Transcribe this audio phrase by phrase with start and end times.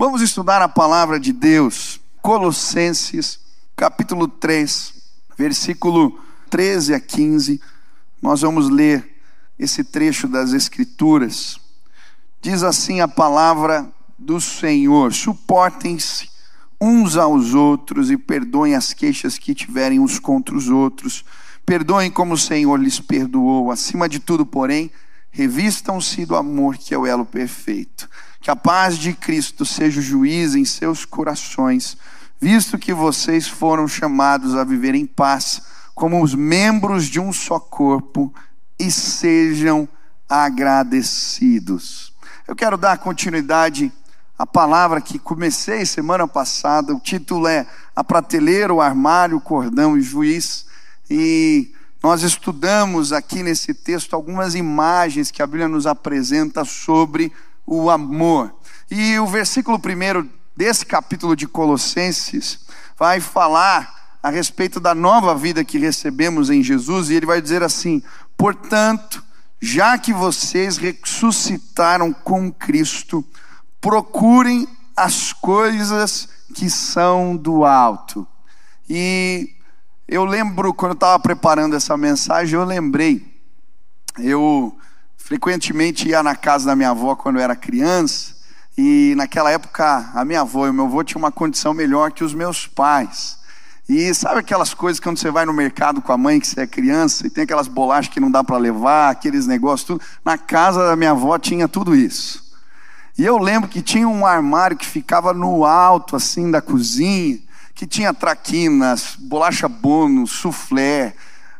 [0.00, 3.38] Vamos estudar a palavra de Deus, Colossenses,
[3.76, 4.94] capítulo 3,
[5.36, 7.60] versículo 13 a 15.
[8.22, 9.20] Nós vamos ler
[9.58, 11.60] esse trecho das Escrituras.
[12.40, 16.30] Diz assim a palavra do Senhor: suportem-se
[16.80, 21.26] uns aos outros e perdoem as queixas que tiverem uns contra os outros.
[21.66, 23.70] Perdoem como o Senhor lhes perdoou.
[23.70, 24.90] Acima de tudo, porém,
[25.30, 28.08] revistam-se do amor que é o elo perfeito.
[28.40, 31.96] Que a paz de Cristo seja o juiz em seus corações,
[32.40, 35.60] visto que vocês foram chamados a viver em paz,
[35.94, 38.32] como os membros de um só corpo,
[38.78, 39.86] e sejam
[40.28, 42.14] agradecidos.
[42.48, 43.92] Eu quero dar continuidade
[44.38, 46.94] à palavra que comecei semana passada.
[46.94, 50.64] O título é A Prateleira, o Armário, o Cordão e o Juiz.
[51.10, 57.30] E nós estudamos aqui nesse texto algumas imagens que a Bíblia nos apresenta sobre
[57.70, 58.52] o amor.
[58.90, 62.66] E o versículo primeiro desse capítulo de Colossenses
[62.98, 67.62] vai falar a respeito da nova vida que recebemos em Jesus, e ele vai dizer
[67.62, 68.02] assim:
[68.36, 69.24] portanto,
[69.60, 73.24] já que vocês ressuscitaram com Cristo,
[73.80, 78.26] procurem as coisas que são do alto.
[78.88, 79.54] E
[80.08, 83.24] eu lembro, quando eu estava preparando essa mensagem, eu lembrei,
[84.18, 84.76] eu
[85.30, 88.34] frequentemente ia na casa da minha avó quando eu era criança,
[88.76, 92.24] e naquela época a minha avó e o meu avô tinham uma condição melhor que
[92.24, 93.38] os meus pais.
[93.88, 96.66] E sabe aquelas coisas quando você vai no mercado com a mãe que você é
[96.66, 100.02] criança e tem aquelas bolachas que não dá para levar, aqueles negócios tudo.
[100.24, 102.52] Na casa da minha avó tinha tudo isso.
[103.16, 107.38] E eu lembro que tinha um armário que ficava no alto assim da cozinha,
[107.72, 111.14] que tinha traquinas, bolacha bônus, soufflé,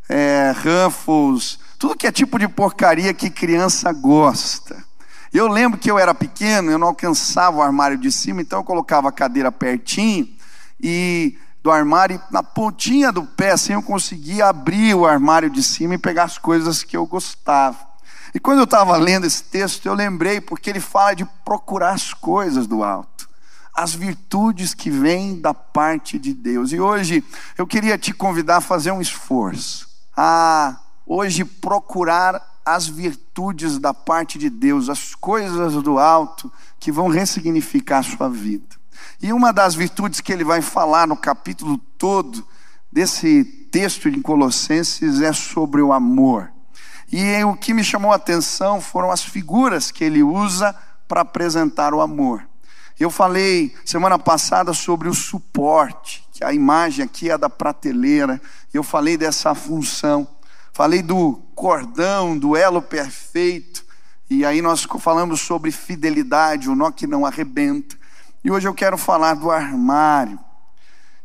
[0.08, 4.84] é, ruffles, tudo que é tipo de porcaria que criança gosta.
[5.32, 8.64] Eu lembro que eu era pequeno, eu não alcançava o armário de cima, então eu
[8.64, 10.28] colocava a cadeira pertinho
[10.78, 15.94] e do armário, na pontinha do pé, assim eu conseguia abrir o armário de cima
[15.94, 17.78] e pegar as coisas que eu gostava.
[18.34, 22.12] E quando eu estava lendo esse texto, eu lembrei, porque ele fala de procurar as
[22.12, 23.26] coisas do alto,
[23.74, 26.72] as virtudes que vêm da parte de Deus.
[26.72, 27.24] E hoje
[27.56, 30.78] eu queria te convidar a fazer um esforço, a
[31.12, 37.98] hoje procurar as virtudes da parte de Deus, as coisas do alto que vão ressignificar
[37.98, 38.76] a sua vida.
[39.20, 42.46] E uma das virtudes que ele vai falar no capítulo todo
[42.92, 46.48] desse texto de Colossenses é sobre o amor.
[47.10, 50.72] E o que me chamou a atenção foram as figuras que ele usa
[51.08, 52.46] para apresentar o amor.
[53.00, 58.40] Eu falei semana passada sobre o suporte, que a imagem aqui é da prateleira.
[58.72, 60.28] Eu falei dessa função.
[60.72, 63.84] Falei do cordão, do elo perfeito.
[64.28, 67.96] E aí nós falamos sobre fidelidade, o nó que não arrebenta.
[68.44, 70.38] E hoje eu quero falar do armário.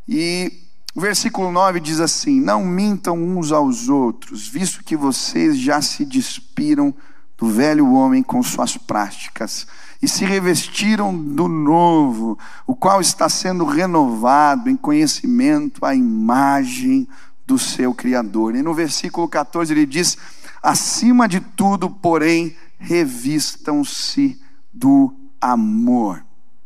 [0.07, 0.51] E
[0.95, 6.05] o versículo 9 diz assim: Não mintam uns aos outros, visto que vocês já se
[6.05, 6.93] despiram
[7.37, 9.67] do velho homem com suas práticas
[10.01, 17.07] e se revestiram do novo, o qual está sendo renovado em conhecimento à imagem
[17.45, 18.55] do seu Criador.
[18.55, 20.17] E no versículo 14 ele diz:
[20.61, 24.41] acima de tudo, porém, revistam-se
[24.73, 26.23] do amor.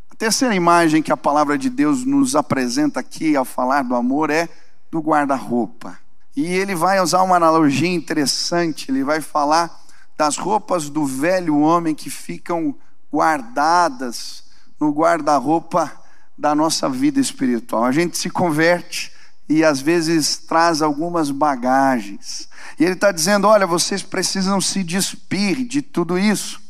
[0.10, 4.30] A terceira imagem que a palavra de Deus nos apresenta aqui ao falar do amor
[4.30, 4.50] é
[4.92, 5.98] do guarda-roupa.
[6.36, 9.86] E ele vai usar uma analogia interessante, ele vai falar
[10.18, 12.76] das roupas do velho homem que ficam
[13.12, 14.44] guardadas
[14.80, 15.92] no guarda-roupa
[16.38, 17.84] da nossa vida espiritual.
[17.84, 19.12] A gente se converte,
[19.50, 22.48] e às vezes traz algumas bagagens.
[22.80, 26.62] E ele está dizendo: olha, vocês precisam se despir de tudo isso.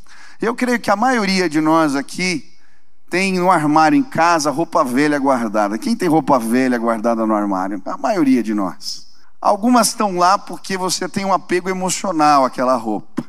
[0.41, 2.49] Eu creio que a maioria de nós aqui
[3.09, 5.77] tem no armário em casa roupa velha guardada.
[5.77, 7.81] Quem tem roupa velha guardada no armário?
[7.85, 9.07] A maioria de nós.
[9.41, 13.23] Algumas estão lá porque você tem um apego emocional àquela roupa.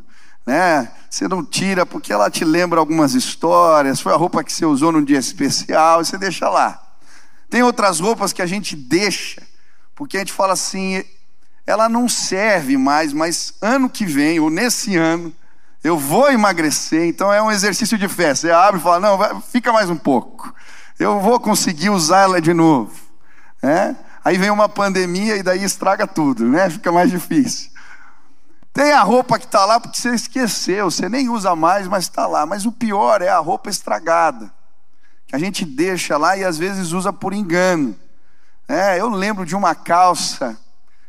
[0.46, 0.88] Né?
[1.08, 4.92] Você não tira porque ela te lembra algumas histórias, foi a roupa que você usou
[4.92, 6.89] num dia especial, e você deixa lá.
[7.50, 9.42] Tem outras roupas que a gente deixa,
[9.96, 11.04] porque a gente fala assim,
[11.66, 15.34] ela não serve mais, mas ano que vem, ou nesse ano,
[15.82, 18.32] eu vou emagrecer, então é um exercício de fé.
[18.34, 20.54] Você abre e fala, não, fica mais um pouco.
[20.96, 22.94] Eu vou conseguir usar ela de novo.
[23.60, 23.96] É?
[24.24, 26.70] Aí vem uma pandemia e daí estraga tudo, né?
[26.70, 27.70] Fica mais difícil.
[28.72, 32.26] Tem a roupa que está lá porque você esqueceu, você nem usa mais, mas está
[32.28, 32.46] lá.
[32.46, 34.52] Mas o pior é a roupa estragada
[35.30, 37.94] que a gente deixa lá e às vezes usa por engano.
[38.66, 40.58] É, eu lembro de uma calça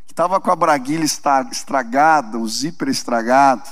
[0.06, 1.04] que estava com a braguilha
[1.50, 3.68] estragada, o zíper estragado,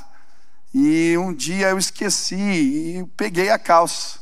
[0.75, 4.19] e um dia eu esqueci e peguei a calça.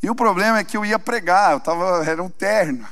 [0.00, 2.86] E o problema é que eu ia pregar, eu tava, era um terno.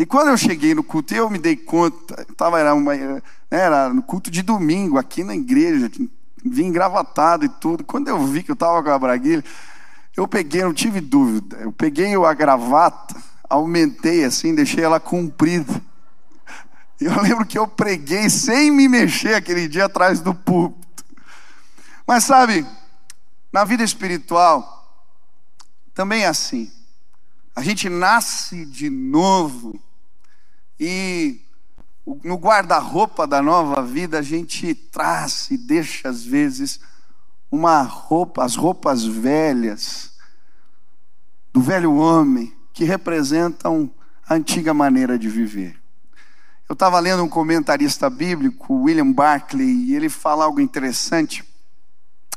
[0.00, 2.92] E quando eu cheguei no culto, eu me dei conta, tava, era, uma,
[3.48, 5.88] era no culto de domingo, aqui na igreja,
[6.44, 7.84] vim engravatado e tudo.
[7.84, 9.44] Quando eu vi que eu estava com a braguilha,
[10.20, 13.16] eu peguei, não tive dúvida, eu peguei a gravata,
[13.48, 15.82] aumentei assim, deixei ela comprida.
[17.00, 21.02] Eu lembro que eu preguei sem me mexer aquele dia atrás do púlpito.
[22.06, 22.66] Mas sabe,
[23.50, 24.94] na vida espiritual,
[25.94, 26.70] também é assim.
[27.56, 29.80] A gente nasce de novo
[30.78, 31.40] e
[32.22, 36.78] no guarda-roupa da nova vida a gente traz e deixa às vezes
[37.50, 40.09] uma roupa, as roupas velhas
[41.52, 43.90] do velho homem que representam
[44.28, 45.80] a antiga maneira de viver.
[46.68, 51.44] Eu estava lendo um comentarista bíblico, William Barclay, e ele fala algo interessante.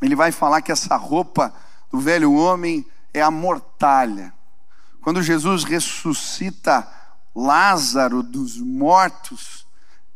[0.01, 1.53] Ele vai falar que essa roupa
[1.91, 2.83] do velho homem
[3.13, 4.33] é a mortalha.
[5.01, 6.87] Quando Jesus ressuscita
[7.35, 9.67] Lázaro dos mortos,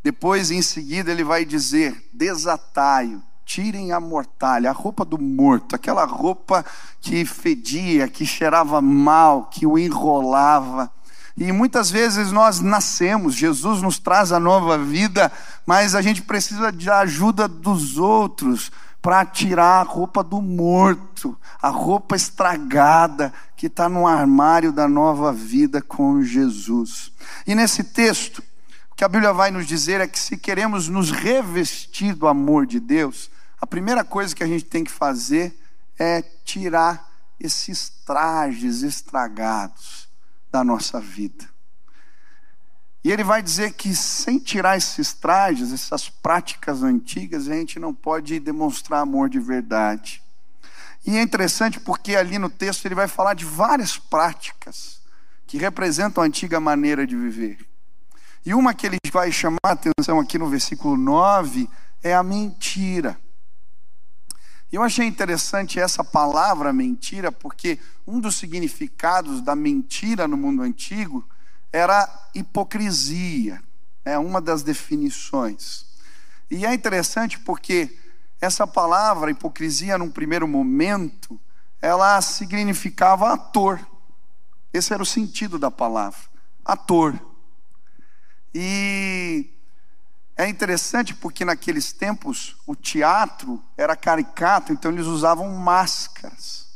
[0.04, 6.04] depois em seguida ele vai dizer: desataio, tirem a mortalha, a roupa do morto, aquela
[6.04, 6.66] roupa
[7.00, 10.92] que fedia, que cheirava mal, que o enrolava.
[11.38, 15.32] E muitas vezes nós nascemos, Jesus nos traz a nova vida,
[15.66, 18.70] mas a gente precisa de ajuda dos outros
[19.02, 25.32] para tirar a roupa do morto, a roupa estragada que está no armário da nova
[25.32, 27.14] vida com Jesus.
[27.46, 28.40] E nesse texto,
[28.92, 32.66] o que a Bíblia vai nos dizer é que se queremos nos revestir do amor
[32.66, 35.58] de Deus, a primeira coisa que a gente tem que fazer
[35.98, 40.08] é tirar esses trajes estragados
[40.52, 41.48] da nossa vida.
[43.04, 47.94] E ele vai dizer que sem tirar esses trajes, essas práticas antigas, a gente não
[47.94, 50.22] pode demonstrar amor de verdade.
[51.06, 55.00] E é interessante porque ali no texto ele vai falar de várias práticas
[55.46, 57.66] que representam a antiga maneira de viver.
[58.46, 61.70] E uma que ele vai chamar a atenção aqui no versículo 9
[62.04, 63.18] é a mentira.
[64.72, 71.28] Eu achei interessante essa palavra mentira, porque um dos significados da mentira no mundo antigo
[71.72, 73.62] era hipocrisia,
[74.04, 75.86] é uma das definições.
[76.52, 77.98] E é interessante porque
[78.42, 81.40] essa palavra hipocrisia, num primeiro momento,
[81.82, 83.80] ela significava ator.
[84.74, 86.20] Esse era o sentido da palavra,
[86.64, 87.20] ator.
[88.54, 89.50] E
[90.38, 96.68] é interessante porque naqueles tempos o teatro era caricato, então eles usavam máscaras.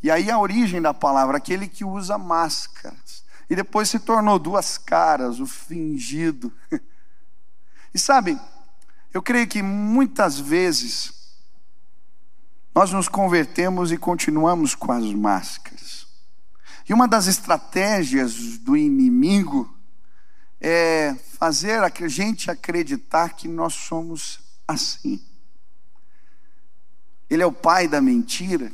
[0.00, 4.78] E aí a origem da palavra, aquele que usa máscaras e depois se tornou duas
[4.78, 6.52] caras, o fingido.
[7.94, 8.38] E sabe,
[9.14, 11.32] eu creio que muitas vezes
[12.74, 16.06] nós nos convertemos e continuamos com as máscaras.
[16.86, 19.74] E uma das estratégias do inimigo
[20.60, 25.22] é fazer a gente acreditar que nós somos assim.
[27.30, 28.72] Ele é o pai da mentira.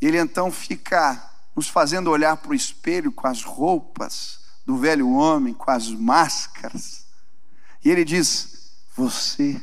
[0.00, 5.54] Ele então fica nos fazendo olhar para o espelho com as roupas do velho homem,
[5.54, 7.06] com as máscaras.
[7.84, 9.60] E ele diz: Você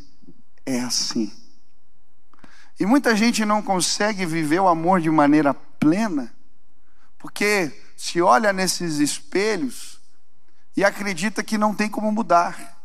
[0.66, 1.32] é assim.
[2.80, 6.34] E muita gente não consegue viver o amor de maneira plena,
[7.20, 10.01] porque se olha nesses espelhos
[10.76, 12.78] e acredita que não tem como mudar.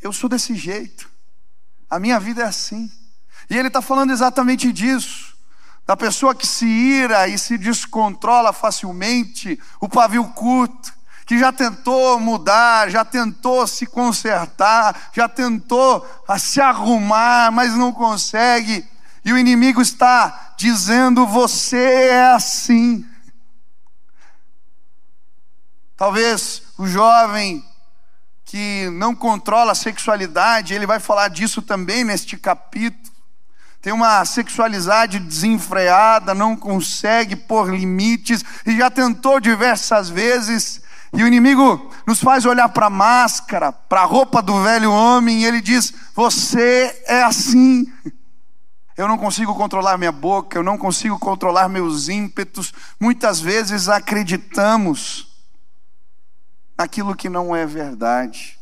[0.00, 1.10] Eu sou desse jeito,
[1.90, 2.90] a minha vida é assim.
[3.50, 5.28] E ele está falando exatamente disso
[5.88, 10.92] da pessoa que se ira e se descontrola facilmente, o pavio curto,
[11.24, 16.06] que já tentou mudar, já tentou se consertar, já tentou
[16.38, 18.86] se arrumar, mas não consegue,
[19.24, 23.06] e o inimigo está dizendo: você é assim.
[25.96, 27.62] Talvez o jovem
[28.44, 33.18] que não controla a sexualidade, ele vai falar disso também neste capítulo
[33.80, 40.82] tem uma sexualidade desenfreada, não consegue pôr limites e já tentou diversas vezes.
[41.14, 45.40] E o inimigo nos faz olhar para a máscara, para a roupa do velho homem,
[45.40, 47.86] e ele diz: Você é assim.
[48.96, 52.74] Eu não consigo controlar minha boca, eu não consigo controlar meus ímpetos.
[52.98, 55.27] Muitas vezes acreditamos
[56.78, 58.56] naquilo que não é verdade.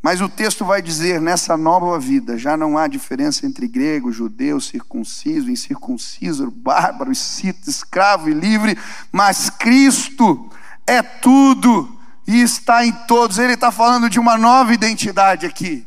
[0.00, 4.60] Mas o texto vai dizer: nessa nova vida já não há diferença entre grego, judeu,
[4.60, 8.78] circunciso, incircunciso, bárbaro, cita, escravo e livre,
[9.10, 10.48] mas Cristo
[10.86, 13.38] é tudo e está em todos.
[13.38, 15.84] Ele está falando de uma nova identidade aqui.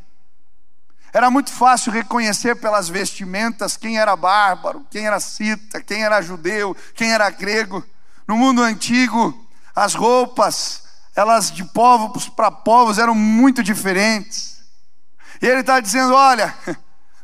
[1.13, 6.75] Era muito fácil reconhecer pelas vestimentas quem era bárbaro, quem era cita, quem era judeu,
[6.93, 7.83] quem era grego.
[8.27, 10.88] No mundo antigo, as roupas,
[11.19, 14.61] elas de povos para povos eram muito diferentes.
[15.41, 16.55] E ele está dizendo: olha,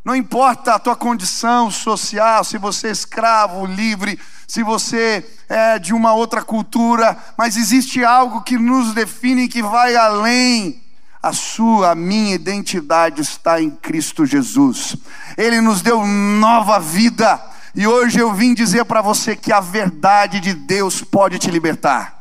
[0.04, 5.94] não importa a tua condição social, se você é escravo, livre, se você é de
[5.94, 10.84] uma outra cultura, mas existe algo que nos define que vai além.
[11.24, 14.96] A sua, a minha identidade está em Cristo Jesus.
[15.36, 17.42] Ele nos deu nova vida.
[17.74, 22.15] E hoje eu vim dizer para você que a verdade de Deus pode te libertar.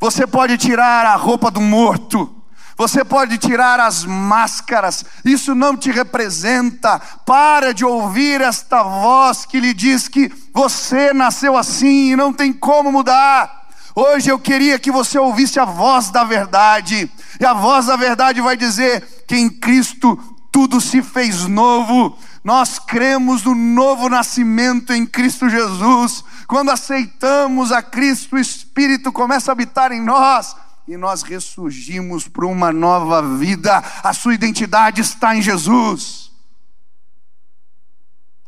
[0.00, 2.34] Você pode tirar a roupa do morto.
[2.76, 7.00] Você pode tirar as máscaras, isso não te representa.
[7.24, 12.52] Para de ouvir esta voz que lhe diz que você nasceu assim e não tem
[12.52, 13.64] como mudar.
[13.94, 17.08] Hoje eu queria que você ouvisse a voz da verdade,
[17.38, 20.18] e a voz da verdade vai dizer que em Cristo
[20.50, 22.18] tudo se fez novo.
[22.44, 26.22] Nós cremos no novo nascimento em Cristo Jesus.
[26.46, 30.54] Quando aceitamos a Cristo, o Espírito começa a habitar em nós
[30.86, 33.78] e nós ressurgimos para uma nova vida.
[34.02, 36.30] A sua identidade está em Jesus.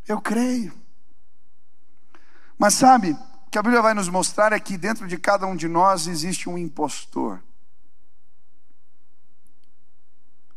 [0.06, 0.74] Eu creio.
[2.58, 5.56] Mas sabe, o que a Bíblia vai nos mostrar é que dentro de cada um
[5.56, 7.42] de nós existe um impostor.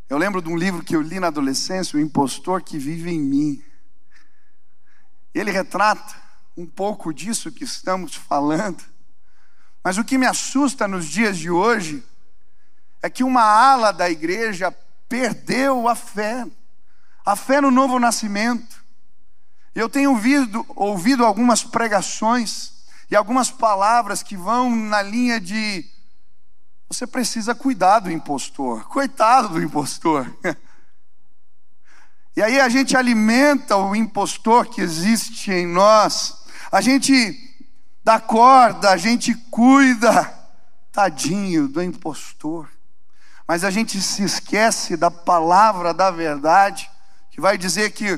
[0.10, 3.20] Eu lembro de um livro que eu li na adolescência, O Impostor que Vive em
[3.20, 3.64] Mim.
[5.36, 6.16] Ele retrata
[6.58, 8.84] um pouco disso que estamos falando.
[9.84, 12.04] Mas o que me assusta nos dias de hoje
[13.04, 14.76] é que uma ala da igreja
[15.08, 16.44] perdeu a fé,
[17.24, 18.84] a fé no novo nascimento.
[19.76, 22.74] Eu tenho ouvido, ouvido algumas pregações
[23.12, 25.88] e algumas palavras que vão na linha de
[26.90, 30.28] você precisa cuidar do impostor, coitado do impostor.
[32.36, 36.38] E aí a gente alimenta o impostor que existe em nós,
[36.72, 37.38] a gente
[38.02, 40.24] da corda, a gente cuida,
[40.90, 42.70] tadinho do impostor.
[43.46, 46.90] Mas a gente se esquece da palavra da verdade,
[47.30, 48.18] que vai dizer que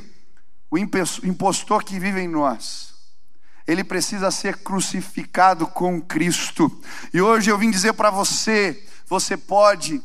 [0.70, 2.90] o impostor que vive em nós,
[3.68, 6.72] ele precisa ser crucificado com Cristo.
[7.13, 10.01] E hoje eu vim dizer para você: você pode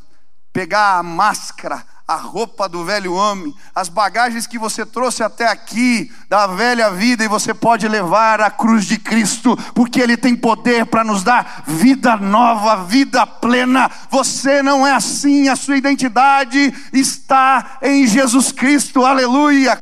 [0.53, 6.11] pegar a máscara, a roupa do velho homem, as bagagens que você trouxe até aqui
[6.29, 10.87] da velha vida e você pode levar a cruz de Cristo, porque Ele tem poder
[10.87, 13.91] para nos dar vida nova, vida plena.
[14.09, 19.77] Você não é assim, a sua identidade está em Jesus Cristo, aleluia.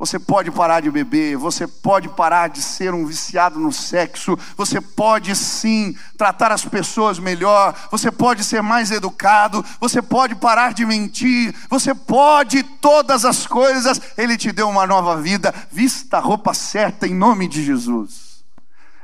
[0.00, 4.80] Você pode parar de beber, você pode parar de ser um viciado no sexo, você
[4.80, 10.86] pode sim tratar as pessoas melhor, você pode ser mais educado, você pode parar de
[10.86, 14.00] mentir, você pode todas as coisas.
[14.16, 18.42] Ele te deu uma nova vida, vista a roupa certa em nome de Jesus.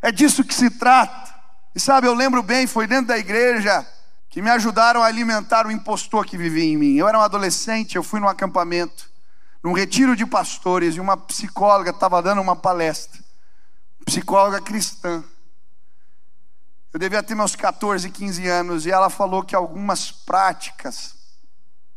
[0.01, 1.31] É disso que se trata.
[1.75, 3.87] E sabe, eu lembro bem, foi dentro da igreja
[4.31, 6.95] que me ajudaram a alimentar o impostor que vivia em mim.
[6.95, 9.15] Eu era um adolescente, eu fui num acampamento
[9.67, 13.21] num retiro de pastores, e uma psicóloga estava dando uma palestra,
[14.05, 15.25] psicóloga cristã.
[16.93, 21.17] Eu devia ter meus 14, 15 anos, e ela falou que algumas práticas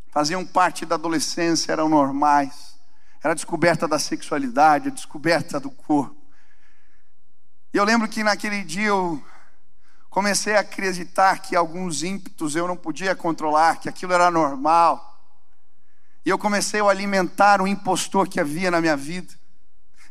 [0.10, 2.76] faziam parte da adolescência, eram normais.
[3.24, 6.18] Era a descoberta da sexualidade, a descoberta do corpo.
[7.72, 9.24] E eu lembro que naquele dia eu
[10.10, 15.09] comecei a acreditar que alguns ímpetos eu não podia controlar, que aquilo era normal.
[16.26, 19.34] E eu comecei a alimentar o impostor que havia na minha vida.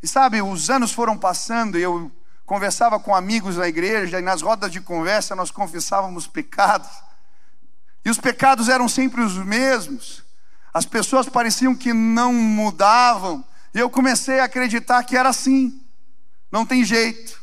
[0.03, 2.11] E sabe, os anos foram passando e eu
[2.47, 6.89] conversava com amigos na igreja e nas rodas de conversa nós confessávamos pecados.
[8.05, 10.25] E os pecados eram sempre os mesmos.
[10.73, 13.45] As pessoas pareciam que não mudavam.
[13.75, 15.85] E eu comecei a acreditar que era assim.
[16.51, 17.43] Não tem jeito.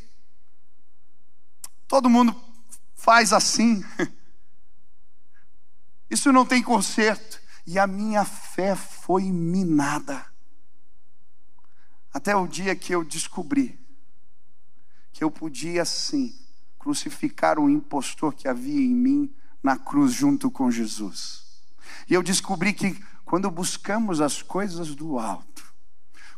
[1.88, 2.36] Todo mundo
[2.96, 3.84] faz assim.
[6.10, 10.26] Isso não tem conserto e a minha fé foi minada.
[12.14, 13.80] Até o dia que eu descobri
[15.12, 16.36] que eu podia sim
[16.78, 21.64] crucificar o impostor que havia em mim na cruz junto com Jesus.
[22.10, 25.74] E eu descobri que quando buscamos as coisas do alto,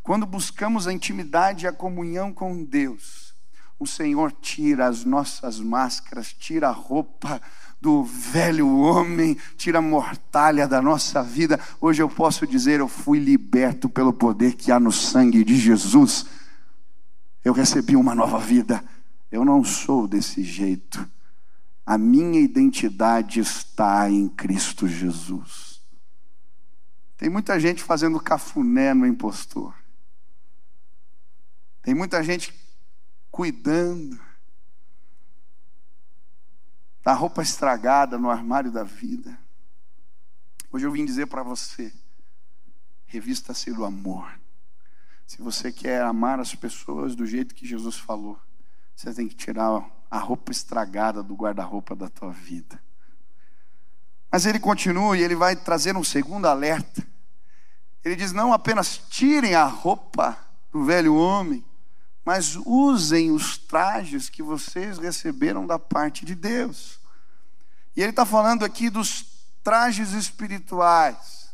[0.02, 3.34] quando buscamos a intimidade e a comunhão com Deus,
[3.78, 7.42] o Senhor tira as nossas máscaras, tira a roupa
[7.80, 11.60] do velho homem, tira a mortalha da nossa vida.
[11.80, 16.26] Hoje eu posso dizer: eu fui liberto pelo poder que há no sangue de Jesus.
[17.44, 18.84] Eu recebi uma nova vida.
[19.30, 21.08] Eu não sou desse jeito.
[21.86, 25.80] A minha identidade está em Cristo Jesus.
[27.16, 29.74] Tem muita gente fazendo cafuné no impostor.
[31.82, 32.52] Tem muita gente
[33.30, 34.27] cuidando
[37.08, 39.38] da roupa estragada no armário da vida.
[40.70, 41.90] Hoje eu vim dizer para você:
[43.06, 44.38] revista-se do amor.
[45.26, 48.38] Se você quer amar as pessoas do jeito que Jesus falou,
[48.94, 52.78] você tem que tirar a roupa estragada do guarda-roupa da tua vida.
[54.30, 57.02] Mas ele continua e ele vai trazer um segundo alerta.
[58.04, 60.38] Ele diz: não apenas tirem a roupa
[60.70, 61.64] do velho homem,
[62.22, 66.97] mas usem os trajes que vocês receberam da parte de Deus.
[67.98, 69.26] E ele está falando aqui dos
[69.60, 71.50] trajes espirituais.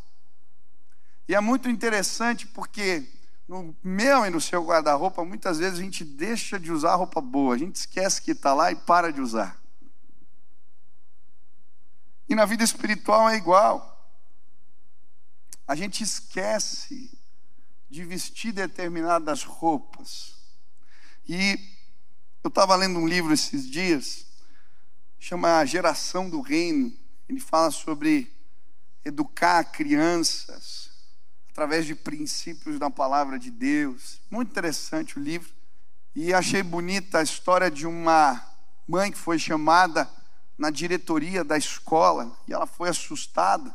[1.26, 3.08] E é muito interessante porque
[3.48, 7.54] no meu e no seu guarda-roupa, muitas vezes a gente deixa de usar roupa boa,
[7.54, 9.58] a gente esquece que está lá e para de usar.
[12.28, 14.06] E na vida espiritual é igual.
[15.66, 17.10] A gente esquece
[17.88, 20.34] de vestir determinadas roupas.
[21.26, 21.58] E
[22.44, 24.23] eu estava lendo um livro esses dias,
[25.18, 26.92] chama A Geração do Reino.
[27.28, 28.32] Ele fala sobre
[29.04, 30.90] educar crianças
[31.50, 34.20] através de princípios da palavra de Deus.
[34.30, 35.52] Muito interessante o livro.
[36.14, 38.44] E achei bonita a história de uma
[38.86, 40.10] mãe que foi chamada
[40.56, 43.74] na diretoria da escola e ela foi assustada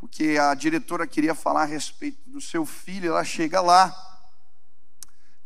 [0.00, 3.10] porque a diretora queria falar a respeito do seu filho.
[3.10, 3.94] Ela chega lá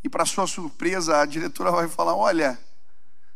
[0.03, 2.57] e, para sua surpresa, a diretora vai falar: Olha,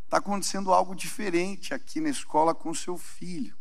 [0.08, 3.54] está acontecendo algo diferente aqui na escola com seu filho.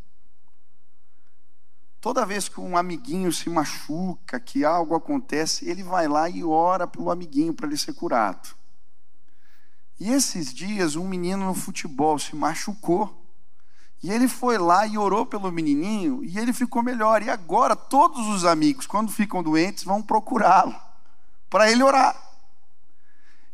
[2.00, 6.86] Toda vez que um amiguinho se machuca, que algo acontece, ele vai lá e ora
[6.86, 8.48] pelo amiguinho para ele ser curado.
[10.00, 13.14] E esses dias, um menino no futebol se machucou.
[14.02, 17.22] E ele foi lá e orou pelo menininho e ele ficou melhor.
[17.22, 20.74] E agora todos os amigos, quando ficam doentes, vão procurá-lo
[21.50, 22.27] para ele orar.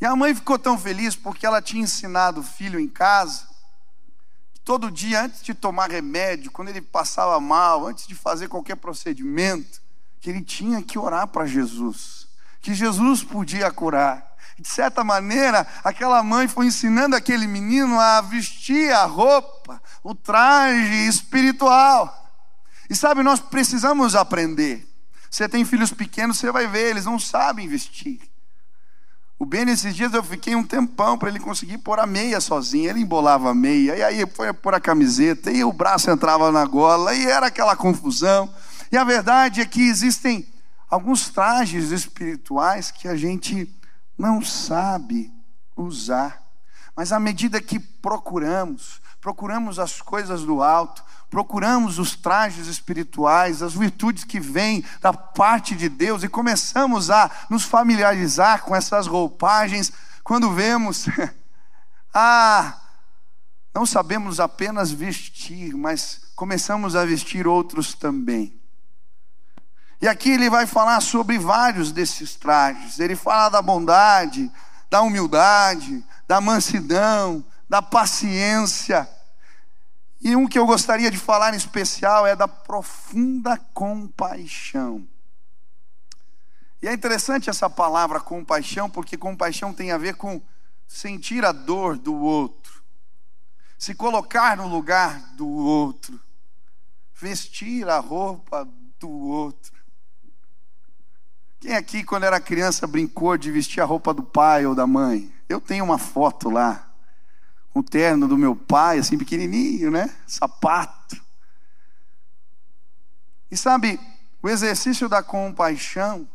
[0.04, 3.46] E a mãe ficou tão feliz porque ela tinha ensinado o filho em casa
[4.52, 8.76] que todo dia, antes de tomar remédio, quando ele passava mal, antes de fazer qualquer
[8.76, 9.80] procedimento,
[10.20, 12.28] que ele tinha que orar para Jesus,
[12.60, 14.36] que Jesus podia curar.
[14.58, 21.08] De certa maneira, aquela mãe foi ensinando aquele menino a vestir a roupa, o traje
[21.08, 22.30] espiritual.
[22.90, 24.86] E sabe, nós precisamos aprender.
[25.30, 28.33] Você tem filhos pequenos, você vai ver, eles não sabem vestir.
[29.36, 32.88] O Ben, esses dias eu fiquei um tempão para ele conseguir pôr a meia sozinho.
[32.88, 36.64] Ele embolava a meia, e aí foi pôr a camiseta, e o braço entrava na
[36.64, 38.48] gola, e era aquela confusão.
[38.92, 40.46] E a verdade é que existem
[40.88, 43.68] alguns trajes espirituais que a gente
[44.16, 45.32] não sabe
[45.76, 46.40] usar.
[46.96, 51.02] Mas à medida que procuramos, procuramos as coisas do alto,
[51.34, 57.28] procuramos os trajes espirituais, as virtudes que vêm da parte de Deus e começamos a
[57.50, 59.90] nos familiarizar com essas roupagens,
[60.22, 61.06] quando vemos,
[62.14, 62.78] ah,
[63.74, 68.56] não sabemos apenas vestir, mas começamos a vestir outros também.
[70.00, 73.00] E aqui ele vai falar sobre vários desses trajes.
[73.00, 74.48] Ele fala da bondade,
[74.88, 79.08] da humildade, da mansidão, da paciência.
[80.20, 85.06] E um que eu gostaria de falar em especial é da profunda compaixão.
[86.80, 90.42] E é interessante essa palavra compaixão, porque compaixão tem a ver com
[90.86, 92.82] sentir a dor do outro,
[93.78, 96.20] se colocar no lugar do outro,
[97.14, 98.68] vestir a roupa
[99.00, 99.72] do outro.
[101.58, 105.32] Quem aqui, quando era criança, brincou de vestir a roupa do pai ou da mãe?
[105.48, 106.93] Eu tenho uma foto lá,
[107.74, 110.14] um terno do meu pai, assim pequenininho, né?
[110.26, 111.20] Sapato.
[113.50, 113.98] E sabe,
[114.42, 116.28] o exercício da compaixão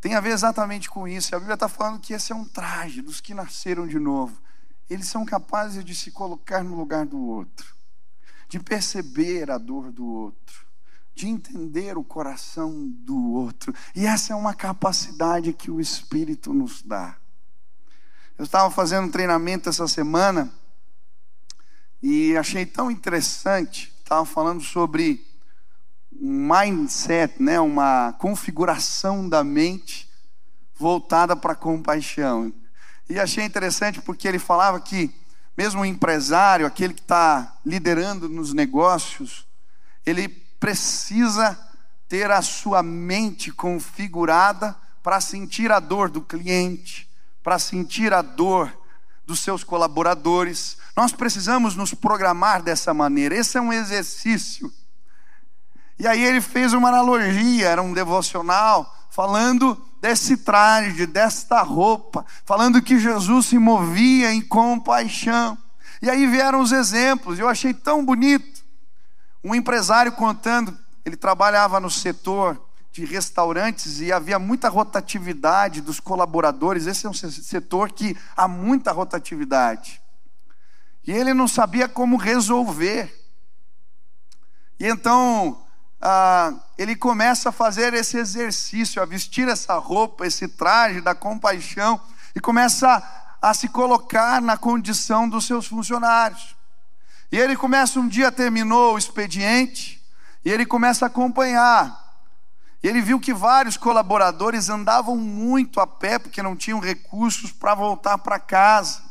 [0.00, 1.34] tem a ver exatamente com isso.
[1.34, 4.40] A Bíblia está falando que esse é um traje dos que nasceram de novo.
[4.90, 7.74] Eles são capazes de se colocar no lugar do outro,
[8.48, 10.72] de perceber a dor do outro
[11.14, 13.74] de entender o coração do outro.
[13.94, 17.16] E essa é uma capacidade que o Espírito nos dá.
[18.42, 20.52] Eu estava fazendo um treinamento essa semana
[22.02, 23.94] e achei tão interessante.
[24.00, 25.24] Estava falando sobre
[26.12, 30.10] um mindset, né, uma configuração da mente
[30.74, 32.52] voltada para a compaixão.
[33.08, 35.14] E achei interessante porque ele falava que,
[35.56, 39.46] mesmo o empresário, aquele que está liderando nos negócios,
[40.04, 40.26] ele
[40.58, 41.56] precisa
[42.08, 47.08] ter a sua mente configurada para sentir a dor do cliente,
[47.42, 48.72] para sentir a dor
[49.26, 50.76] dos seus colaboradores.
[50.96, 53.34] Nós precisamos nos programar dessa maneira.
[53.34, 54.72] Esse é um exercício.
[55.98, 62.82] E aí ele fez uma analogia, era um devocional, falando desse traje, desta roupa, falando
[62.82, 65.56] que Jesus se movia em compaixão.
[66.00, 68.62] E aí vieram os exemplos, eu achei tão bonito.
[69.44, 72.60] Um empresário contando, ele trabalhava no setor
[72.92, 76.86] de restaurantes e havia muita rotatividade dos colaboradores.
[76.86, 80.00] Esse é um setor que há muita rotatividade.
[81.06, 83.12] E ele não sabia como resolver.
[84.78, 85.64] E então
[86.00, 92.00] ah, ele começa a fazer esse exercício, a vestir essa roupa, esse traje da compaixão,
[92.34, 93.02] e começa
[93.40, 96.56] a, se colocar na condição dos seus funcionários.
[97.30, 100.02] E ele começa um dia, terminou o expediente,
[100.44, 102.01] e ele começa a acompanhar.
[102.82, 107.74] E ele viu que vários colaboradores andavam muito a pé, porque não tinham recursos para
[107.74, 109.02] voltar para casa.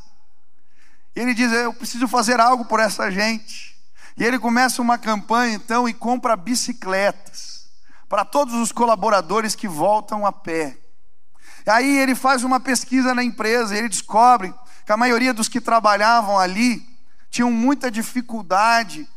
[1.16, 3.72] E ele diz: Eu preciso fazer algo por essa gente.
[4.18, 7.70] E ele começa uma campanha então e compra bicicletas
[8.10, 10.78] para todos os colaboradores que voltam a pé.
[11.66, 14.54] Aí ele faz uma pesquisa na empresa, e ele descobre
[14.86, 16.86] que a maioria dos que trabalhavam ali
[17.30, 19.08] tinham muita dificuldade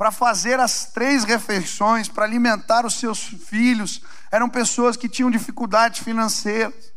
[0.00, 6.02] para fazer as três refeições, para alimentar os seus filhos, eram pessoas que tinham dificuldades
[6.02, 6.90] financeiras.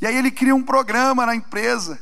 [0.00, 2.00] E aí ele cria um programa na empresa,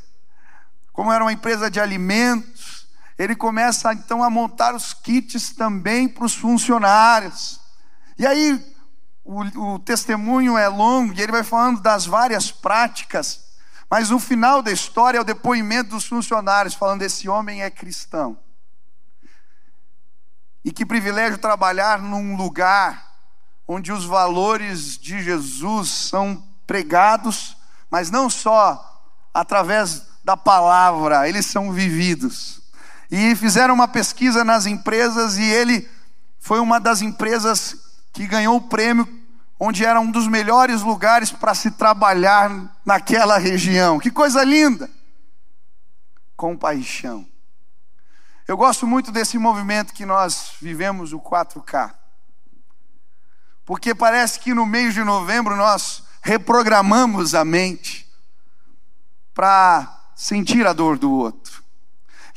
[0.93, 2.87] como era uma empresa de alimentos,
[3.19, 7.61] ele começa então a montar os kits também para os funcionários.
[8.17, 8.65] E aí
[9.25, 9.41] o,
[9.73, 13.41] o, testemunho é longo e ele vai falando das várias práticas,
[13.91, 18.39] mas o final da história é o depoimento dos funcionários, falando: esse homem é cristão.
[20.65, 23.13] E que privilégio trabalhar num lugar
[23.67, 27.57] onde os valores de Jesus são pregados,
[27.91, 32.63] mas não só através da palavra, eles são vividos.
[33.11, 35.89] E fizeram uma pesquisa nas empresas e ele
[36.41, 37.77] foi uma das empresas
[38.13, 39.09] que ganhou o prêmio,
[39.59, 42.51] onde era um dos melhores lugares para se trabalhar
[42.85, 43.99] naquela região.
[43.99, 44.91] Que coisa linda!
[46.37, 47.27] Compaixão.
[48.47, 51.95] Eu gosto muito desse movimento que nós vivemos, o 4K.
[53.65, 58.07] Porque parece que no mês de novembro nós reprogramamos a mente
[59.33, 61.65] para sentir a dor do outro.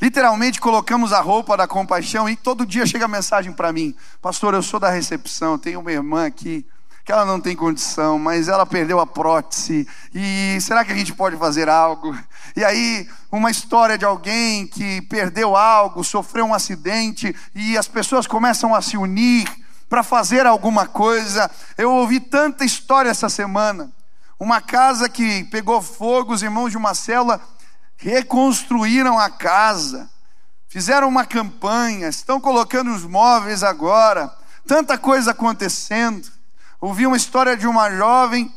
[0.00, 4.54] Literalmente colocamos a roupa da compaixão e todo dia chega a mensagem para mim: Pastor,
[4.54, 6.66] eu sou da recepção, tenho uma irmã aqui
[7.08, 11.14] que ela não tem condição, mas ela perdeu a prótese, e será que a gente
[11.14, 12.14] pode fazer algo?
[12.54, 18.26] E aí, uma história de alguém que perdeu algo, sofreu um acidente, e as pessoas
[18.26, 19.48] começam a se unir
[19.88, 21.50] para fazer alguma coisa.
[21.78, 23.90] Eu ouvi tanta história essa semana.
[24.38, 27.40] Uma casa que pegou fogo, os irmãos de uma célula
[27.96, 30.10] reconstruíram a casa,
[30.68, 34.30] fizeram uma campanha, estão colocando os móveis agora,
[34.66, 36.36] tanta coisa acontecendo.
[36.80, 38.52] Ouvi uma história de uma jovem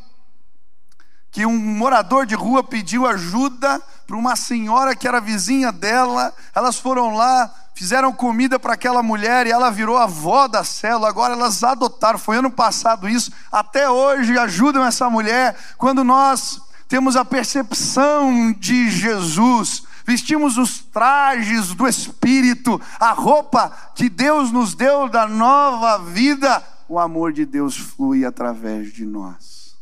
[1.32, 6.34] que um morador de rua pediu ajuda para uma senhora que era vizinha dela.
[6.54, 11.08] Elas foram lá, fizeram comida para aquela mulher e ela virou avó da célula.
[11.08, 13.32] Agora elas adotaram, foi ano passado isso.
[13.52, 15.58] Até hoje ajudam essa mulher.
[15.78, 24.10] Quando nós temos a percepção de Jesus, vestimos os trajes do Espírito, a roupa que
[24.10, 29.78] Deus nos deu da nova vida, o amor de Deus flui através de nós.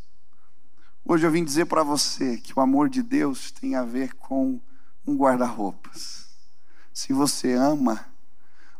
[1.04, 4.60] Hoje eu vim dizer para você que o amor de Deus tem a ver com
[5.08, 6.28] um guarda-roupas.
[6.94, 8.06] Se você ama,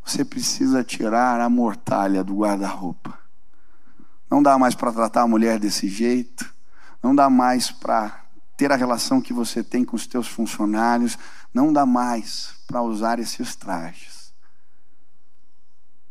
[0.06, 3.18] você precisa tirar a mortalha do guarda-roupa.
[4.30, 6.54] Não dá mais para tratar a mulher desse jeito
[7.02, 8.26] não dá mais para
[8.58, 11.18] ter a relação que você tem com os teus funcionários,
[11.54, 14.19] não dá mais para usar esses trajes.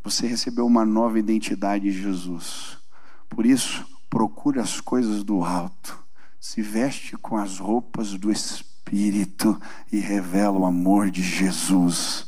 [0.02, 2.78] Você recebeu uma nova identidade de Jesus.
[3.28, 5.98] Por isso, procure as coisas do alto,
[6.40, 9.60] se veste com as roupas do Espírito
[9.92, 12.26] e revela o amor de Jesus.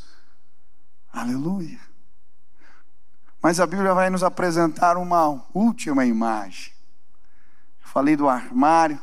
[1.12, 1.80] Aleluia.
[3.42, 6.72] Mas a Bíblia vai nos apresentar uma última imagem
[7.90, 9.02] Falei do armário,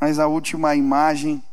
[0.00, 1.44] mas a última imagem,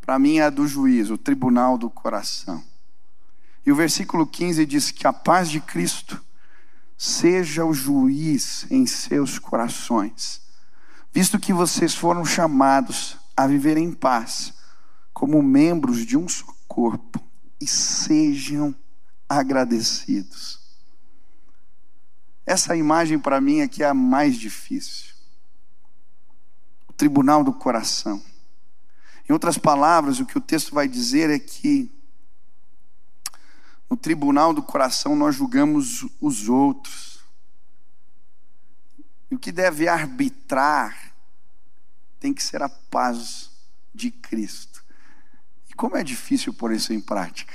[0.00, 2.64] para mim, é a do juiz, o tribunal do coração.
[3.64, 6.20] E o versículo 15 diz que a paz de Cristo
[6.98, 10.40] seja o juiz em seus corações,
[11.12, 14.54] visto que vocês foram chamados a viver em paz,
[15.12, 17.20] como membros de um só corpo,
[17.60, 18.74] e sejam
[19.28, 20.60] agradecidos.
[22.44, 25.12] Essa imagem para mim aqui é a mais difícil.
[26.88, 28.22] O tribunal do coração.
[29.28, 31.90] Em outras palavras, o que o texto vai dizer é que
[34.02, 37.20] tribunal do coração nós julgamos os outros.
[39.30, 41.14] E o que deve arbitrar
[42.18, 43.50] tem que ser a paz
[43.94, 44.84] de Cristo.
[45.70, 47.54] E como é difícil pôr isso em prática?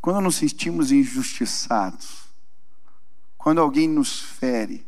[0.00, 2.22] Quando nos sentimos injustiçados,
[3.36, 4.86] quando alguém nos fere,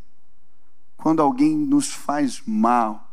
[0.96, 3.12] quando alguém nos faz mal,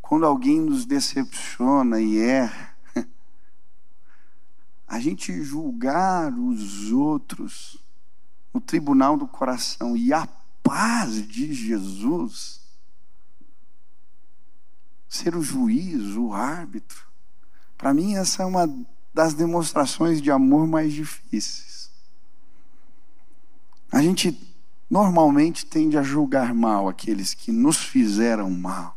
[0.00, 2.75] quando alguém nos decepciona e erra,
[4.86, 7.78] a gente julgar os outros
[8.54, 10.26] no tribunal do coração e a
[10.62, 12.60] paz de Jesus
[15.08, 17.06] ser o juiz, o árbitro.
[17.76, 18.68] Para mim, essa é uma
[19.12, 21.90] das demonstrações de amor mais difíceis.
[23.90, 24.38] A gente
[24.90, 28.95] normalmente tende a julgar mal aqueles que nos fizeram mal.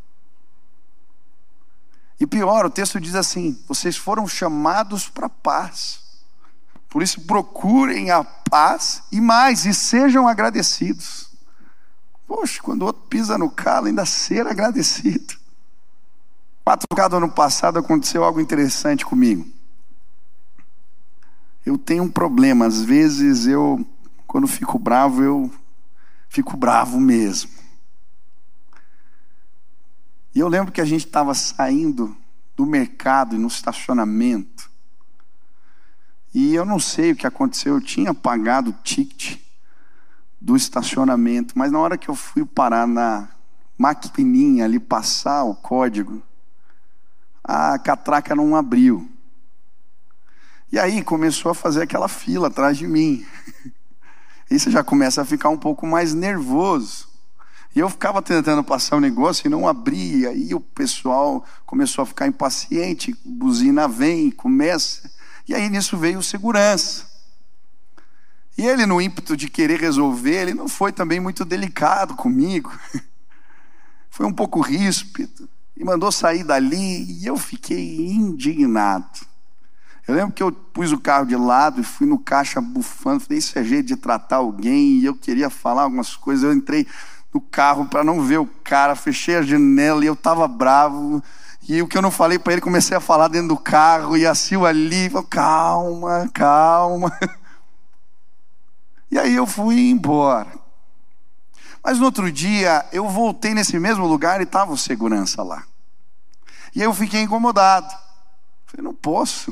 [2.19, 6.01] E pior, o texto diz assim: vocês foram chamados para paz.
[6.89, 11.29] Por isso procurem a paz e mais, e sejam agradecidos.
[12.27, 15.35] Poxa, quando o outro pisa no calo, ainda ser agradecido.
[16.63, 19.47] Quatro do ano passado aconteceu algo interessante comigo.
[21.65, 23.85] Eu tenho um problema, às vezes eu,
[24.27, 25.51] quando fico bravo, eu
[26.29, 27.58] fico bravo mesmo.
[30.33, 32.15] E eu lembro que a gente estava saindo
[32.55, 34.69] do mercado e no estacionamento.
[36.33, 39.39] E eu não sei o que aconteceu, eu tinha pagado o ticket
[40.39, 43.29] do estacionamento, mas na hora que eu fui parar na
[43.77, 46.21] maquininha ali passar o código,
[47.43, 49.09] a catraca não abriu.
[50.71, 53.25] E aí começou a fazer aquela fila atrás de mim.
[54.51, 57.08] E você já começa a ficar um pouco mais nervoso.
[57.79, 60.33] E eu ficava tentando passar o negócio e não abria.
[60.33, 63.15] E o pessoal começou a ficar impaciente.
[63.23, 65.09] Buzina vem, começa.
[65.47, 67.09] E aí nisso veio o segurança.
[68.57, 72.77] E ele, no ímpeto de querer resolver, ele não foi também muito delicado comigo.
[74.11, 75.47] Foi um pouco ríspido.
[75.77, 77.21] E mandou sair dali.
[77.21, 79.21] E eu fiquei indignado.
[80.05, 83.21] Eu lembro que eu pus o carro de lado e fui no caixa bufando.
[83.21, 84.99] Falei, isso é jeito de tratar alguém.
[84.99, 86.43] E eu queria falar algumas coisas.
[86.43, 86.85] Eu entrei
[87.33, 91.23] no carro para não ver o cara, fechei a janela e eu estava bravo.
[91.67, 94.17] E o que eu não falei para ele, comecei a falar dentro do carro.
[94.17, 97.17] E a Sil ali, falou, calma, calma.
[99.11, 100.53] E aí eu fui embora.
[101.83, 105.63] Mas no outro dia, eu voltei nesse mesmo lugar e estava o segurança lá.
[106.75, 107.91] E aí eu fiquei incomodado.
[108.67, 109.51] Falei, não posso.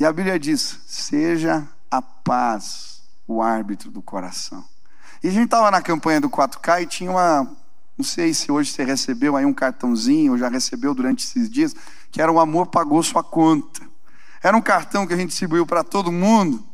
[0.00, 4.64] E a Bíblia diz: seja a paz o árbitro do coração.
[5.26, 7.50] E a gente estava na campanha do 4K e tinha uma.
[7.98, 11.74] Não sei se hoje você recebeu aí um cartãozinho, ou já recebeu durante esses dias,
[12.12, 13.80] que era o Amor Pagou Sua Conta.
[14.40, 16.64] Era um cartão que a gente distribuiu para todo mundo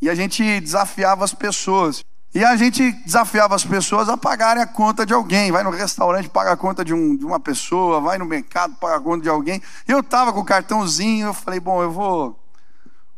[0.00, 2.02] e a gente desafiava as pessoas.
[2.34, 5.52] E a gente desafiava as pessoas a pagarem a conta de alguém.
[5.52, 8.96] Vai no restaurante, paga a conta de, um, de uma pessoa, vai no mercado, paga
[8.96, 9.60] a conta de alguém.
[9.86, 12.40] Eu estava com o cartãozinho, eu falei, bom, eu vou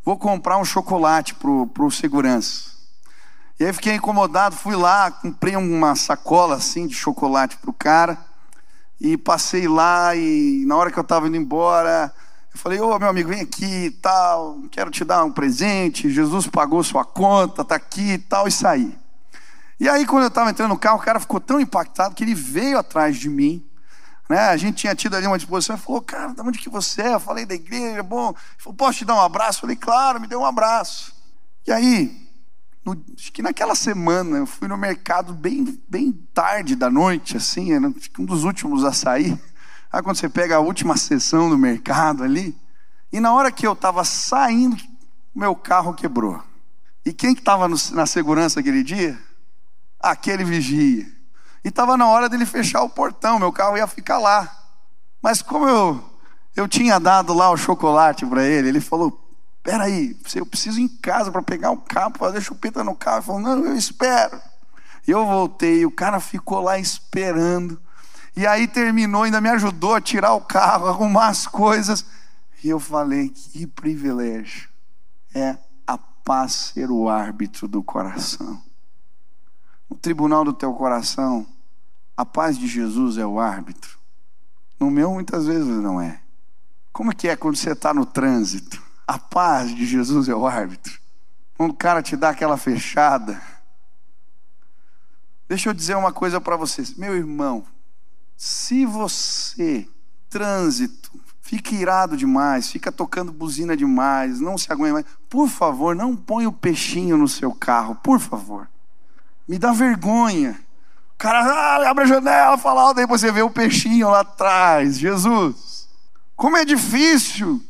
[0.04, 2.71] vou comprar um chocolate pro, pro segurança.
[3.62, 8.18] E aí fiquei incomodado, fui lá, comprei uma sacola assim de chocolate pro cara
[9.00, 12.12] e passei lá e na hora que eu estava indo embora,
[12.52, 16.10] eu falei: "Ô, meu amigo, vem aqui e tal, quero te dar um presente.
[16.10, 18.98] Jesus pagou sua conta, tá aqui e tal" e saí.
[19.78, 22.34] E aí quando eu estava entrando no carro, o cara ficou tão impactado que ele
[22.34, 23.64] veio atrás de mim
[24.28, 24.48] né?
[24.48, 27.14] A gente tinha tido ali uma disposição, ele falou, cara, de onde que você é?
[27.14, 28.30] Eu falei, da igreja, bom.
[28.30, 29.58] Ele falou, posso te dar um abraço?
[29.58, 31.14] Eu falei, claro, me deu um abraço.
[31.66, 32.21] E aí,
[32.84, 37.72] no, acho que naquela semana, eu fui no mercado bem, bem tarde da noite, assim,
[37.72, 39.40] era um dos últimos a sair.
[39.92, 42.56] Aí quando você pega a última sessão do mercado ali,
[43.12, 44.76] e na hora que eu estava saindo,
[45.34, 46.42] meu carro quebrou.
[47.04, 49.20] E quem que estava na segurança aquele dia?
[50.00, 51.06] Aquele vigia.
[51.64, 54.50] E estava na hora dele fechar o portão, meu carro ia ficar lá.
[55.22, 56.02] Mas como eu,
[56.56, 59.21] eu tinha dado lá o chocolate para ele, ele falou:
[59.62, 63.18] Peraí, eu preciso ir em casa para pegar o carro, fazer chupeta no carro.
[63.18, 64.40] Ele falou: Não, eu espero.
[65.06, 67.80] Eu voltei, o cara ficou lá esperando.
[68.36, 72.04] E aí terminou, ainda me ajudou a tirar o carro, arrumar as coisas.
[72.62, 74.68] E eu falei: Que privilégio
[75.34, 78.60] é a paz ser o árbitro do coração.
[79.88, 81.46] No tribunal do teu coração,
[82.16, 83.98] a paz de Jesus é o árbitro.
[84.80, 86.20] No meu, muitas vezes não é.
[86.92, 88.82] Como é que é quando você está no trânsito?
[89.12, 90.98] A paz de Jesus é o árbitro.
[91.58, 93.38] Quando o cara te dá aquela fechada.
[95.46, 96.94] Deixa eu dizer uma coisa para vocês.
[96.94, 97.62] Meu irmão,
[98.38, 99.86] se você,
[100.30, 101.10] trânsito,
[101.42, 105.06] fica irado demais, fica tocando buzina demais, não se aguenta mais.
[105.28, 108.66] Por favor, não ponha o peixinho no seu carro, por favor.
[109.46, 110.58] Me dá vergonha.
[111.14, 114.98] O cara ah, abre a janela, fala alto, você vê o peixinho lá atrás.
[114.98, 115.86] Jesus.
[116.34, 117.62] Como é difícil.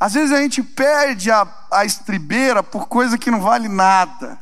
[0.00, 4.40] Às vezes a gente perde a, a estribeira por coisa que não vale nada.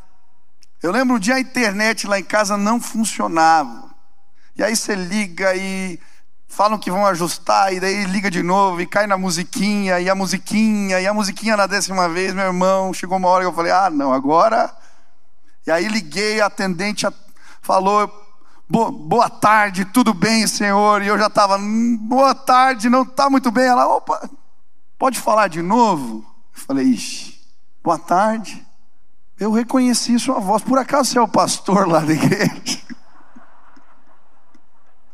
[0.81, 3.91] Eu lembro um dia a internet lá em casa não funcionava.
[4.57, 5.99] E aí você liga e
[6.47, 10.15] falam que vão ajustar, e daí liga de novo, e cai na musiquinha, e a
[10.15, 13.71] musiquinha, e a musiquinha na décima vez, meu irmão, chegou uma hora que eu falei,
[13.71, 14.73] ah, não, agora.
[15.67, 17.07] E aí liguei, a atendente
[17.61, 18.11] falou,
[18.69, 21.03] boa tarde, tudo bem, senhor?
[21.03, 23.67] E eu já estava, hum, boa tarde, não está muito bem.
[23.67, 24.29] Ela, opa,
[24.99, 26.27] pode falar de novo?
[26.55, 27.41] Eu falei, ixi,
[27.83, 28.67] boa tarde.
[29.39, 32.83] Eu reconheci sua voz, por acaso você é o pastor lá da igreja?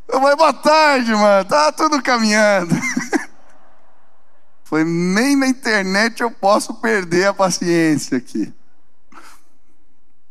[0.09, 1.45] Eu falei, boa tarde, mano.
[1.45, 2.75] Tá tudo caminhando.
[4.65, 8.53] Foi nem na internet eu posso perder a paciência aqui.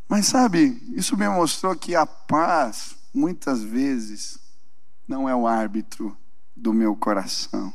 [0.08, 4.39] Mas sabe, isso me mostrou que a paz, muitas vezes,
[5.08, 6.18] não é o árbitro
[6.56, 7.74] do meu coração.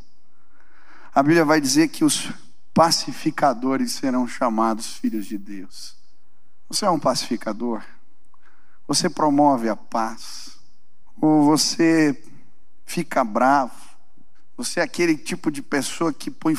[1.18, 2.30] A Bíblia vai dizer que os
[2.72, 5.96] pacificadores serão chamados filhos de Deus.
[6.68, 7.82] Você é um pacificador?
[8.86, 10.56] Você promove a paz?
[11.20, 12.16] ou você
[12.86, 13.74] fica bravo.
[14.56, 16.56] Você é aquele tipo de pessoa que põe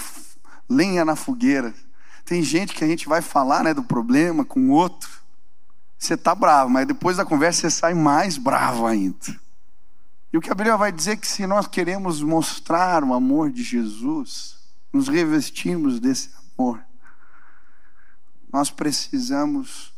[0.67, 1.73] lenha na fogueira.
[2.25, 5.09] Tem gente que a gente vai falar né, do problema com o outro.
[5.97, 9.39] Você está bravo, mas depois da conversa você sai mais bravo ainda.
[10.31, 13.63] E o que Bíblia vai dizer é que se nós queremos mostrar o amor de
[13.63, 14.57] Jesus,
[14.91, 16.79] nos revestimos desse amor,
[18.51, 19.93] nós precisamos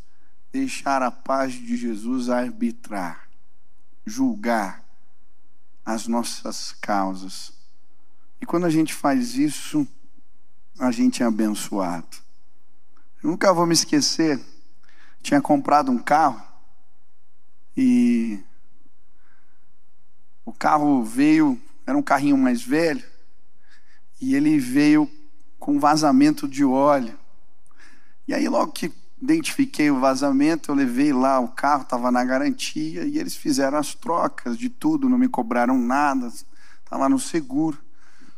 [0.51, 3.31] deixar a paz de Jesus arbitrar
[4.05, 4.83] julgar
[5.85, 7.53] as nossas causas.
[8.39, 9.87] E quando a gente faz isso,
[10.79, 12.17] a gente é abençoado.
[13.23, 14.39] Eu nunca vou me esquecer,
[15.21, 16.41] tinha comprado um carro
[17.77, 18.43] e
[20.45, 23.03] o carro veio, era um carrinho mais velho,
[24.19, 25.09] e ele veio
[25.59, 27.17] com vazamento de óleo.
[28.27, 33.03] E aí logo que identifiquei o vazamento, eu levei lá o carro, estava na garantia
[33.03, 37.77] e eles fizeram as trocas de tudo, não me cobraram nada, está lá no seguro.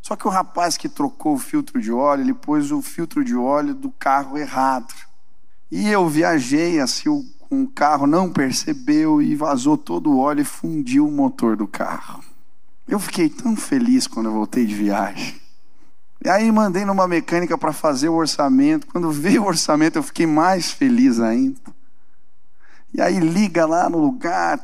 [0.02, 3.34] Só que o rapaz que trocou o filtro de óleo, ele pôs o filtro de
[3.34, 4.94] óleo do carro errado.
[5.72, 10.46] E eu viajei assim, o, o carro não percebeu e vazou todo o óleo e
[10.46, 12.24] fundiu o motor do carro.
[12.88, 15.42] Eu fiquei tão feliz quando eu voltei de viagem.
[16.24, 18.88] E aí mandei numa mecânica para fazer o orçamento.
[18.88, 21.60] Quando veio o orçamento, eu fiquei mais feliz ainda.
[22.94, 24.60] E aí liga lá no lugar,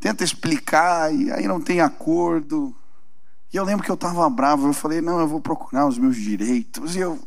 [0.00, 2.74] tenta explicar, e aí não tem acordo.
[3.52, 6.16] E eu lembro que eu estava bravo, eu falei, não, eu vou procurar os meus
[6.16, 6.96] direitos.
[6.96, 7.20] E eu,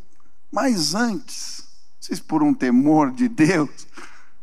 [0.50, 1.64] mas antes,
[2.00, 3.86] vocês por um temor de Deus,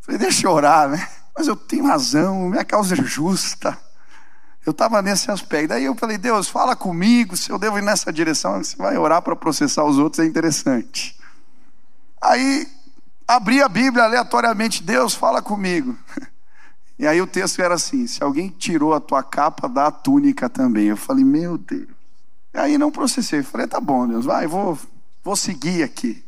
[0.04, 1.08] falei, deixa eu orar, né?
[1.36, 3.78] Mas eu tenho razão, minha causa é justa.
[4.66, 5.70] Eu estava nesse aspecto.
[5.70, 9.22] Daí eu falei, Deus, fala comigo, se eu devo ir nessa direção, você vai orar
[9.22, 11.20] para processar os outros, é interessante.
[12.22, 12.68] Aí
[13.28, 15.98] abri a Bíblia aleatoriamente, Deus, fala comigo.
[17.00, 20.48] E aí o texto era assim: se alguém tirou a tua capa, dá a túnica
[20.48, 20.86] também.
[20.86, 21.90] Eu falei, meu Deus.
[22.54, 23.40] E aí não processei.
[23.40, 24.78] Eu falei, tá bom, Deus, vai, vou,
[25.24, 26.24] vou seguir aqui.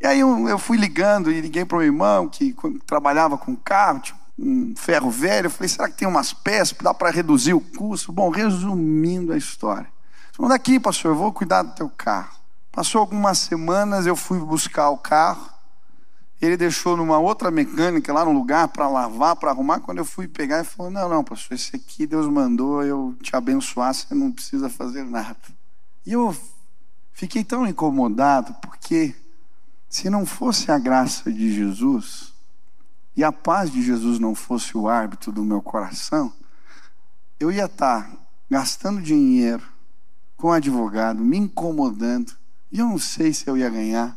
[0.00, 2.54] E aí eu, eu fui ligando e liguei para o meu irmão que
[2.86, 5.46] trabalhava com carro, tipo, um ferro velho.
[5.46, 8.12] Eu falei, será que tem umas peças que dá para reduzir o custo?
[8.12, 9.88] Bom, resumindo a história.
[10.36, 12.38] Vamos daqui, pastor, eu vou cuidar do teu carro.
[12.70, 15.50] Passou algumas semanas, eu fui buscar o carro.
[16.40, 19.80] Ele deixou numa outra mecânica lá no lugar para lavar, para arrumar.
[19.80, 23.34] Quando eu fui pegar, ele falou: Não, não, pastor, esse aqui Deus mandou eu te
[23.34, 25.36] abençoar, você não precisa fazer nada.
[26.06, 26.36] E eu
[27.12, 29.16] fiquei tão incomodado, porque
[29.88, 32.34] se não fosse a graça de Jesus,
[33.16, 36.32] e a paz de Jesus não fosse o árbitro do meu coração,
[37.40, 38.10] eu ia estar
[38.48, 39.62] gastando dinheiro
[40.36, 42.36] com advogado, me incomodando,
[42.70, 44.16] e eu não sei se eu ia ganhar.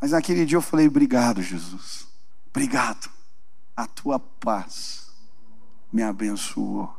[0.00, 2.06] Mas naquele dia eu falei: Obrigado, Jesus.
[2.48, 3.10] Obrigado.
[3.76, 5.10] A tua paz
[5.92, 6.94] me abençoou.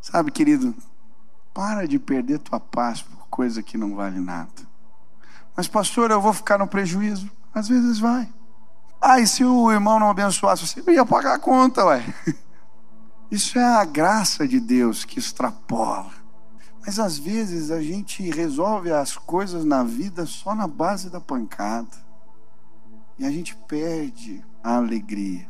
[0.00, 0.74] Sabe, querido,
[1.52, 4.69] para de perder tua paz por coisa que não vale nada.
[5.56, 7.30] Mas, pastor, eu vou ficar no prejuízo?
[7.54, 8.28] Às vezes vai.
[9.00, 12.04] Ah, e se o irmão não abençoasse, você ia pagar a conta, ué.
[13.30, 16.10] Isso é a graça de Deus que extrapola.
[16.84, 21.96] Mas às vezes a gente resolve as coisas na vida só na base da pancada.
[23.18, 25.48] E a gente perde a alegria.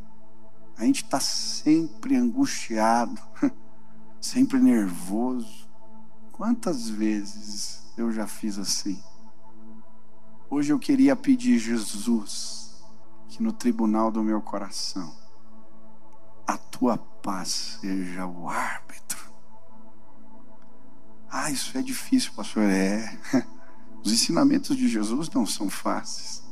[0.77, 3.21] A gente está sempre angustiado,
[4.21, 5.61] sempre nervoso,
[6.41, 8.99] Quantas vezes eu já fiz assim?
[10.53, 12.83] Hoje eu queria pedir Jesus
[13.29, 15.15] que no tribunal do meu coração
[16.45, 19.31] a tua paz seja o árbitro.
[21.31, 22.65] Ah, isso é difícil, pastor.
[22.65, 23.17] É.
[24.03, 26.43] Os ensinamentos de Jesus não são fáceis.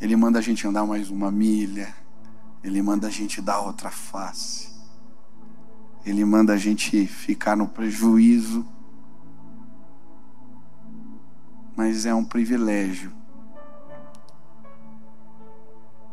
[0.00, 1.92] Ele manda a gente andar mais uma milha.
[2.62, 4.70] Ele manda a gente dar outra face.
[6.06, 8.64] Ele manda a gente ficar no prejuízo.
[11.76, 13.12] Mas é um privilégio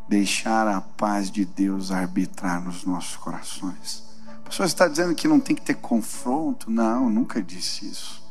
[0.07, 4.03] deixar a paz de Deus arbitrar nos nossos corações.
[4.27, 6.71] A pessoa está dizendo que não tem que ter confronto.
[6.71, 8.23] Não, nunca disse isso.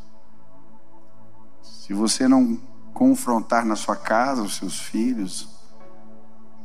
[1.62, 2.58] Se você não
[2.94, 5.48] confrontar na sua casa os seus filhos,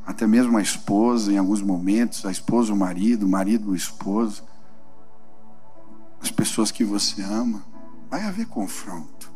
[0.06, 4.44] até mesmo a esposa, em alguns momentos, a esposa, o marido, o marido, o esposo,
[6.22, 7.64] as pessoas que você ama,
[8.10, 9.31] vai haver confronto.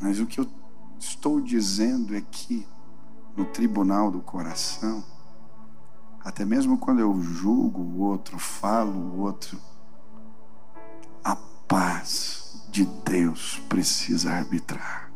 [0.00, 0.46] Mas o que eu
[0.98, 2.66] estou dizendo é que
[3.36, 5.04] no tribunal do coração,
[6.24, 9.58] até mesmo quando eu julgo o outro, falo o outro,
[11.24, 11.36] a
[11.66, 15.11] paz de Deus precisa arbitrar.